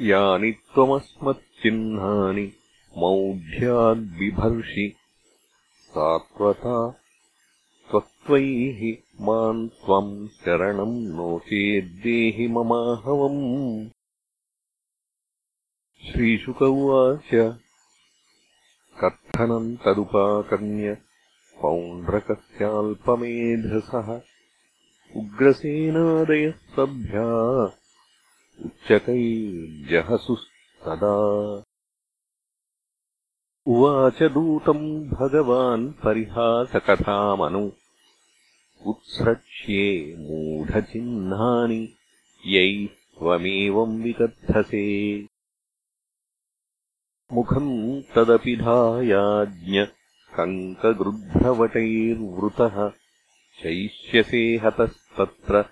[0.00, 2.52] यानि त्वमस्मच्चिह्नानि
[2.98, 4.96] मौढ्याद्बिभर्षि।
[5.80, 6.94] सात्वता
[7.90, 13.90] त्वत्त्वैः माम् त्वम् शरणम् नो चेद्देहि ममाहवम्।
[16.10, 17.58] श्रीशुक उवाच।
[19.04, 21.11] कथनम् तदुपाकर्ण्य
[21.60, 24.20] पौण्ड्रकस्याल्पमेधसः
[25.16, 27.64] उग्रसेनादयः सभ्या
[28.64, 31.16] उच्चकैर्जहसुस्तदा।
[33.66, 37.72] उवाच दूतम् भगवान् परिहासकथामनु।
[38.86, 41.94] उत्स्रक्ष्ये मूढचिह्नानि
[42.46, 45.26] यैः त्वमेवम् विकथसे।
[47.32, 49.86] मुखम् तदपि धायाज्ञ
[50.36, 52.90] कङ्कगृध्रवटैर्वृतः
[53.62, 55.64] चैष्यसे हतस्तत्र।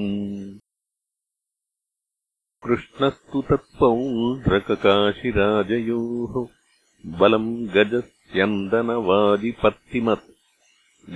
[2.66, 6.34] कृष्णस्तु तत्पौण्ड्रककाशिराजयोः
[7.20, 10.28] बलम् गजस्यन्दनवादिपत्तिमत्।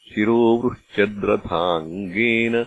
[0.09, 2.65] शिरोवृश्चद्रथाङ्गेन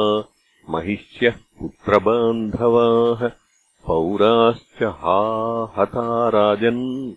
[0.70, 3.41] महिष्यः पुत्रबान्धवाः
[3.86, 7.14] पौराश्च हा हता राजन्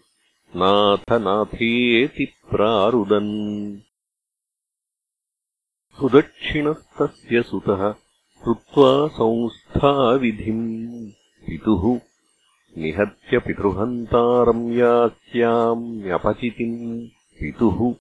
[0.57, 3.79] नाथ नाथेति प्रारुदन्।
[6.01, 7.95] सुदक्षिणस्तस्य सुतः
[8.45, 11.11] कृत्वा संस्थाविधिम्।
[11.47, 12.01] पितुः
[12.79, 17.09] निहत्य पितृहन्तारम् यास्याम्यपचितिम्
[17.41, 17.95] पितुः।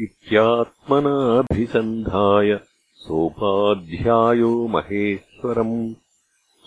[0.00, 2.60] इत्यात्मनाभिसन्धाय
[2.94, 5.94] सोपाध्यायो महेश्वरम्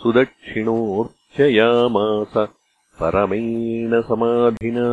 [0.02, 2.48] सुदक्षिणोऽर्चयामास
[3.00, 4.88] परमेण समाधिना।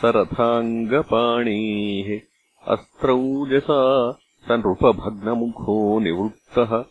[0.06, 2.22] रथाङ्गपाणेः
[2.68, 6.86] अस्त्रौजसा स नृपभग्नमुखो निवृत्तः।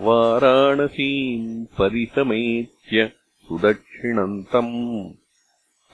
[0.00, 3.12] वाराणसीम् परिसमेत्य
[3.48, 5.12] सुदक्षिणन्तम्।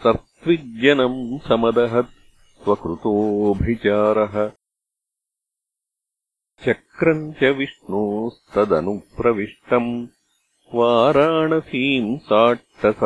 [0.04, 4.50] सत्त्विज्जनम् समदहत् स्वकृतोऽभिचारः।
[6.66, 10.06] चक्रम् च विष्णोस्तदनुप्रविष्टम्
[10.74, 12.98] वाराणसीम् साट्टसभालयापणाम्